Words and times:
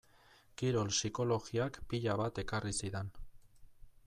Kirol 0.61 0.89
psikologiak 0.93 1.79
pila 1.93 2.19
bat 2.23 2.43
ekarri 2.45 2.77
zidan. 2.81 3.17